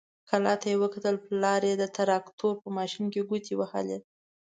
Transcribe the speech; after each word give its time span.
کلا 0.29 0.53
ته 0.61 0.65
يې 0.71 0.77
وکتل، 0.83 1.15
پلار 1.25 1.61
يې 1.69 1.73
د 1.77 1.83
تراکتور 1.97 2.53
په 2.63 2.69
ماشين 2.77 3.05
کې 3.13 3.21
ګوتې 3.29 3.53
وهلې. 3.57 3.97